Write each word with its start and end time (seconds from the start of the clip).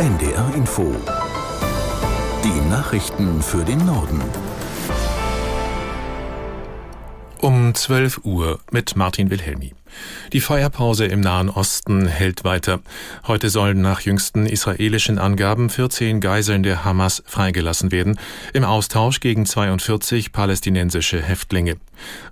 NDR 0.00 0.50
Info. 0.54 0.96
Die 2.42 2.70
Nachrichten 2.70 3.42
für 3.42 3.62
den 3.62 3.84
Norden. 3.84 4.22
Um 7.42 7.74
12 7.74 8.24
Uhr 8.24 8.60
mit 8.70 8.96
Martin 8.96 9.28
Wilhelmi. 9.28 9.74
Die 10.32 10.40
Feuerpause 10.40 11.04
im 11.04 11.20
Nahen 11.20 11.50
Osten 11.50 12.06
hält 12.06 12.44
weiter. 12.44 12.80
Heute 13.26 13.50
sollen 13.50 13.82
nach 13.82 14.00
jüngsten 14.00 14.46
israelischen 14.46 15.18
Angaben 15.18 15.68
14 15.68 16.22
Geiseln 16.22 16.62
der 16.62 16.82
Hamas 16.82 17.22
freigelassen 17.26 17.92
werden, 17.92 18.18
im 18.54 18.64
Austausch 18.64 19.20
gegen 19.20 19.44
42 19.44 20.32
palästinensische 20.32 21.20
Häftlinge. 21.20 21.76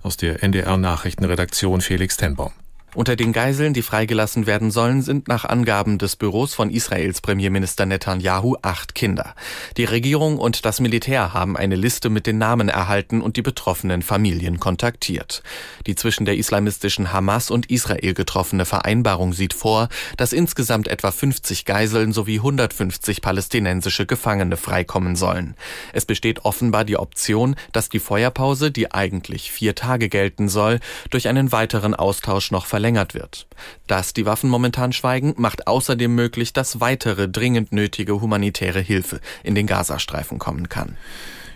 Aus 0.01 0.17
der 0.17 0.41
NDR 0.41 0.77
Nachrichtenredaktion 0.77 1.81
Felix 1.81 2.17
Tenbaum. 2.17 2.51
Unter 2.95 3.15
den 3.15 3.33
Geiseln, 3.33 3.75
die 3.75 3.83
freigelassen 3.83 4.47
werden 4.47 4.71
sollen, 4.71 5.03
sind 5.03 5.27
nach 5.27 5.45
Angaben 5.45 5.99
des 5.99 6.15
Büros 6.15 6.55
von 6.55 6.71
Israels 6.71 7.21
Premierminister 7.21 7.85
Netanyahu 7.85 8.55
acht 8.63 8.95
Kinder. 8.95 9.35
Die 9.77 9.85
Regierung 9.85 10.39
und 10.39 10.65
das 10.65 10.79
Militär 10.79 11.31
haben 11.31 11.55
eine 11.55 11.75
Liste 11.75 12.09
mit 12.09 12.25
den 12.25 12.39
Namen 12.39 12.67
erhalten 12.67 13.21
und 13.21 13.37
die 13.37 13.43
betroffenen 13.43 14.01
Familien 14.01 14.59
kontaktiert. 14.59 15.43
Die 15.85 15.93
zwischen 15.93 16.25
der 16.25 16.37
islamistischen 16.37 17.13
Hamas 17.13 17.51
und 17.51 17.69
Israel 17.69 18.15
getroffene 18.15 18.65
Vereinbarung 18.65 19.33
sieht 19.33 19.53
vor, 19.53 19.87
dass 20.17 20.33
insgesamt 20.33 20.87
etwa 20.87 21.11
50 21.11 21.65
Geiseln 21.65 22.11
sowie 22.11 22.37
150 22.37 23.21
palästinensische 23.21 24.07
Gefangene 24.07 24.57
freikommen 24.57 25.15
sollen. 25.15 25.55
Es 25.93 26.05
besteht 26.05 26.43
offenbar 26.43 26.85
die 26.85 26.97
Option, 26.97 27.55
dass 27.71 27.89
die 27.89 27.99
Feuerpause, 27.99 28.71
die 28.71 28.91
eigentlich 28.91 29.51
vier 29.51 29.75
Tage 29.75 30.09
gelten 30.09 30.49
soll, 30.49 30.79
durch 31.11 31.27
einen 31.27 31.51
weiteren 31.51 31.93
Austausch 31.93 32.49
noch 32.49 32.65
verlängert 32.79 33.13
wird. 33.13 33.45
Dass 33.87 34.13
die 34.13 34.25
Waffen 34.25 34.49
momentan 34.49 34.93
schweigen, 34.93 35.33
macht 35.37 35.67
außerdem 35.67 36.15
möglich, 36.15 36.53
dass 36.53 36.79
weitere 36.79 37.27
dringend 37.27 37.73
nötige 37.73 38.21
humanitäre 38.21 38.79
Hilfe 38.79 39.19
in 39.43 39.53
den 39.53 39.67
Gazastreifen 39.67 40.39
kommen 40.39 40.69
kann. 40.69 40.95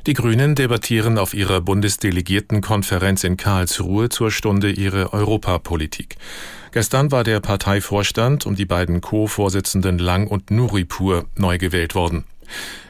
Die 0.05 0.13
Grünen 0.13 0.53
debattieren 0.53 1.17
auf 1.17 1.33
ihrer 1.33 1.61
Bundesdelegiertenkonferenz 1.61 3.23
in 3.23 3.38
Karlsruhe 3.38 4.09
zur 4.09 4.31
Stunde 4.31 4.69
ihre 4.69 5.13
Europapolitik. 5.13 6.17
Gestern 6.73 7.09
war 7.13 7.23
der 7.23 7.39
Parteivorstand 7.39 8.45
um 8.45 8.55
die 8.55 8.66
beiden 8.66 8.99
Co-Vorsitzenden 8.99 9.99
Lang 9.99 10.27
und 10.27 10.51
Nuripur 10.51 11.23
neu 11.38 11.57
gewählt 11.57 11.95
worden. 11.95 12.25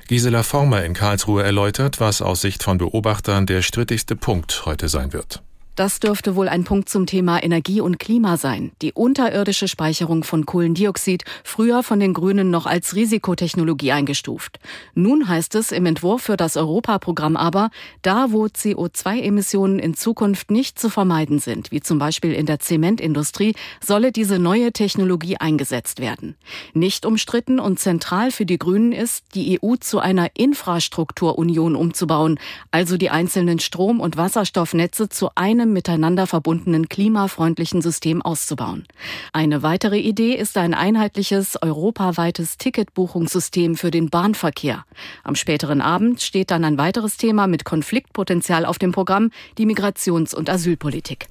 Gisela 0.08 0.42
Former 0.42 0.84
in 0.84 0.96
Karlsruhe 0.96 1.44
erläutert, 1.44 2.00
was 2.00 2.24
aus 2.24 2.42
Sicht 2.42 2.64
von 2.64 2.80
Beobachtern 2.80 3.46
der 3.46 3.62
strittigste 3.62 4.16
Punkt 4.16 4.64
heute 4.66 4.90
sein 4.90 5.14
wird. 5.14 5.44
Das 5.76 6.00
dürfte 6.00 6.36
wohl 6.36 6.50
ein 6.50 6.66
Punkt 6.66 6.88
zum 6.88 7.08
Thema 7.08 7.42
Energie 7.42 7.82
und 7.82 7.98
Klima 7.98 8.38
sein. 8.38 8.74
Die 8.84 8.94
unterirdische 8.94 9.68
Speicherung 9.68 10.24
von 10.24 10.46
Kohlendioxid, 10.46 11.24
früher 11.44 11.82
von 11.82 12.00
den 12.00 12.14
Grünen 12.14 12.52
noch 12.52 12.68
als 12.68 12.96
Risikotechnologie 12.96 13.92
eingestuft. 13.92 14.60
Nun 14.94 15.28
heißt 15.28 15.56
es 15.56 15.72
im 15.72 15.88
Entwurf 15.88 16.22
für 16.22 16.38
das 16.38 16.58
Europaprogramm 16.58 17.36
aber, 17.36 17.72
da 18.04 18.32
wo 18.32 18.46
CO2-Emissionen 18.46 19.80
in 19.80 19.96
Zukunft 19.96 20.52
nicht 20.52 20.78
zu 20.78 20.92
vermeiden 20.92 21.40
sind, 21.40 21.72
wie 21.72 21.82
zum 21.82 21.98
Beispiel 21.98 22.34
in 22.34 22.46
der 22.46 22.60
Zementindustrie, 22.60 23.56
solle 23.84 24.12
diese 24.12 24.38
neue 24.38 24.74
Technologie 24.74 25.38
eingesetzt 25.38 26.00
werden. 26.00 26.36
Nicht 26.76 27.04
umstritten 27.04 27.60
und 27.60 27.80
zentral 27.80 28.30
für 28.30 28.46
die 28.46 28.60
Grünen 28.60 28.92
ist, 28.92 29.26
die 29.34 29.60
EU 29.60 29.76
zu 29.78 29.98
einer 29.98 30.30
Infrastrukturunion 30.36 31.76
umzubauen, 31.76 32.40
also 32.70 32.96
die 32.96 33.10
einzelnen 33.10 33.58
Strom- 33.58 34.02
und 34.02 34.18
Wasserstoffnetze 34.18 35.10
zu 35.10 35.30
einem 35.34 35.63
einem 35.64 35.74
miteinander 35.74 36.28
verbundenen 36.28 36.90
klimafreundlichen 36.90 37.82
System 37.82 38.22
auszubauen. 38.22 38.86
Eine 39.32 39.64
weitere 39.64 39.98
Idee 39.98 40.36
ist 40.36 40.58
ein 40.58 40.74
einheitliches 40.74 41.58
europaweites 41.62 42.58
Ticketbuchungssystem 42.58 43.76
für 43.76 43.90
den 43.90 44.10
Bahnverkehr. 44.10 44.86
Am 45.24 45.36
späteren 45.36 45.82
Abend 45.82 46.22
steht 46.22 46.52
dann 46.52 46.66
ein 46.66 46.78
weiteres 46.78 47.18
Thema 47.18 47.48
mit 47.48 47.64
Konfliktpotenzial 47.64 48.66
auf 48.66 48.78
dem 48.78 48.92
Programm, 48.92 49.32
die 49.58 49.66
Migrations- 49.66 50.36
und 50.36 50.50
Asylpolitik. 50.50 51.28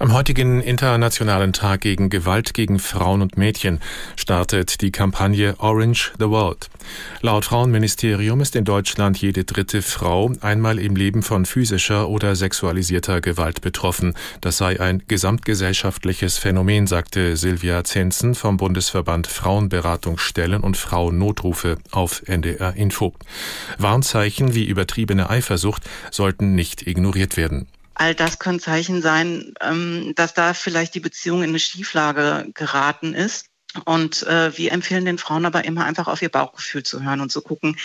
Am 0.00 0.14
heutigen 0.14 0.62
Internationalen 0.62 1.52
Tag 1.52 1.82
gegen 1.82 2.08
Gewalt 2.08 2.54
gegen 2.54 2.78
Frauen 2.78 3.20
und 3.20 3.36
Mädchen 3.36 3.80
startet 4.16 4.80
die 4.80 4.92
Kampagne 4.92 5.56
Orange 5.58 6.12
the 6.18 6.30
World. 6.30 6.70
Laut 7.20 7.44
Frauenministerium 7.44 8.40
ist 8.40 8.56
in 8.56 8.64
Deutschland 8.64 9.18
jede 9.18 9.44
dritte 9.44 9.82
Frau 9.82 10.32
einmal 10.40 10.78
im 10.78 10.96
Leben 10.96 11.22
von 11.22 11.44
physischer 11.44 12.08
oder 12.08 12.34
sexualisierter 12.34 13.20
Gewalt 13.20 13.60
betroffen. 13.60 14.14
Das 14.40 14.56
sei 14.56 14.80
ein 14.80 15.02
gesamtgesellschaftliches 15.06 16.38
Phänomen, 16.38 16.86
sagte 16.86 17.36
Silvia 17.36 17.84
Zenzen 17.84 18.34
vom 18.34 18.56
Bundesverband 18.56 19.26
Frauenberatungsstellen 19.26 20.62
und 20.62 20.78
Frauennotrufe 20.78 21.76
auf 21.90 22.22
NDR 22.26 22.74
Info. 22.74 23.12
Warnzeichen 23.76 24.54
wie 24.54 24.64
übertriebene 24.64 25.28
Eifersucht 25.28 25.82
sollten 26.10 26.54
nicht 26.54 26.86
ignoriert 26.86 27.36
werden. 27.36 27.66
All 28.00 28.14
das 28.14 28.38
können 28.38 28.60
Zeichen 28.60 29.02
sein, 29.02 29.52
ähm, 29.60 30.14
dass 30.14 30.32
da 30.32 30.54
vielleicht 30.54 30.94
die 30.94 31.00
Beziehung 31.00 31.42
in 31.42 31.50
eine 31.50 31.58
Schieflage 31.58 32.50
geraten 32.54 33.12
ist. 33.12 33.44
Und 33.84 34.22
äh, 34.22 34.56
wir 34.56 34.72
empfehlen 34.72 35.04
den 35.04 35.18
Frauen 35.18 35.44
aber 35.44 35.66
immer 35.66 35.84
einfach 35.84 36.08
auf 36.08 36.22
ihr 36.22 36.30
Bauchgefühl 36.30 36.82
zu 36.82 37.02
hören 37.02 37.20
und 37.20 37.30
zu 37.30 37.42
gucken. 37.42 37.76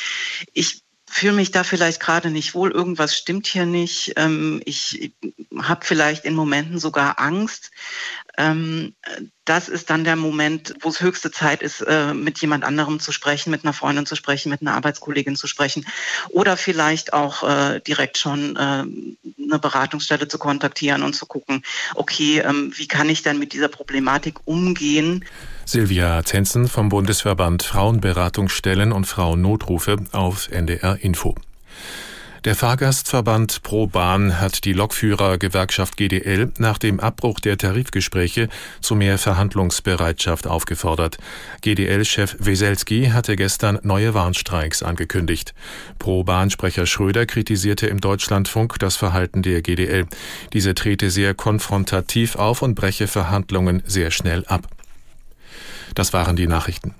Ich 0.54 0.84
fühle 1.06 1.34
mich 1.34 1.52
da 1.52 1.66
vielleicht 1.66 2.00
gerade 2.00 2.32
nicht 2.32 2.56
wohl, 2.56 2.72
irgendwas 2.72 3.14
stimmt 3.18 3.46
hier 3.46 3.66
nicht. 3.66 4.14
Ähm, 4.16 4.62
ich 4.64 5.12
habe 5.58 5.86
vielleicht 5.86 6.24
in 6.24 6.34
Momenten 6.34 6.80
sogar 6.80 7.20
Angst. 7.20 7.72
Ähm, 8.38 8.94
das 9.46 9.70
ist 9.70 9.90
dann 9.90 10.04
der 10.04 10.16
Moment, 10.16 10.74
wo 10.82 10.90
es 10.90 11.02
höchste 11.02 11.32
Zeit 11.32 11.62
ist, 11.62 11.82
äh, 11.82 12.14
mit 12.14 12.40
jemand 12.40 12.64
anderem 12.64 13.00
zu 13.00 13.12
sprechen, 13.12 13.52
mit 13.52 13.64
einer 13.64 13.74
Freundin 13.74 14.06
zu 14.06 14.16
sprechen, 14.16 14.50
mit 14.50 14.62
einer 14.62 14.74
Arbeitskollegin 14.74 15.36
zu 15.36 15.48
sprechen 15.48 15.86
oder 16.30 16.58
vielleicht 16.58 17.14
auch 17.14 17.44
äh, 17.44 17.80
direkt 17.82 18.18
schon 18.18 18.56
äh, 18.56 18.60
eine 18.60 19.60
Beratungsstelle 19.60 20.28
zu 20.28 20.38
kontaktieren 20.38 21.04
und 21.04 21.16
zu 21.16 21.26
gucken, 21.26 21.64
okay, 21.94 22.40
ähm, 22.40 22.72
wie 22.76 22.88
kann 22.88 23.10
ich 23.10 23.22
denn 23.22 23.40
mit 23.40 23.54
dieser 23.54 23.68
Problematik 23.68 24.40
umgehen? 24.46 25.24
Silvia 25.66 26.24
Zenzen 26.24 26.68
vom 26.68 26.90
Bundesverband 26.90 27.64
Frauenberatungsstellen 27.64 28.92
und 28.92 29.06
Frauennotrufe 29.06 29.98
auf 30.12 30.50
NDR 30.52 30.98
Info. 31.02 31.36
Der 32.46 32.54
Fahrgastverband 32.54 33.64
Pro 33.64 33.88
Bahn 33.88 34.40
hat 34.40 34.66
die 34.66 34.74
Lokführergewerkschaft 34.74 35.98
GDL 35.98 36.52
nach 36.60 36.78
dem 36.78 37.00
Abbruch 37.00 37.40
der 37.40 37.58
Tarifgespräche 37.58 38.50
zu 38.82 38.94
mehr 38.94 39.18
Verhandlungsbereitschaft 39.18 40.46
aufgefordert. 40.46 41.18
GDL-Chef 41.62 42.36
Weselski 42.38 43.08
hatte 43.08 43.36
gestern 43.36 43.80
neue 43.82 44.14
Warnstreiks 44.14 44.84
angekündigt. 44.84 45.56
Pro 45.98 46.24
Bahn-Sprecher 46.24 46.86
Schröder 46.86 47.26
kritisierte 47.26 47.88
im 47.88 48.00
Deutschlandfunk 48.00 48.78
das 48.78 48.96
Verhalten 48.96 49.42
der 49.42 49.64
GDL. 49.64 50.06
Diese 50.54 50.76
trete 50.76 51.10
sehr 51.10 51.34
konfrontativ 51.34 52.36
auf 52.36 52.62
und 52.62 52.76
breche 52.76 53.08
Verhandlungen 53.08 53.82
sehr 53.88 54.12
schnell 54.12 54.46
ab. 54.46 54.68
Das 55.96 56.14
waren 56.14 56.36
die 56.36 56.48
Nachrichten. 56.48 56.94